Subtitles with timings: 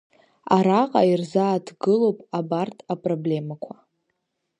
[0.55, 3.75] Араҟа ирзааҭгылоуп абарҭ апроблемақәа…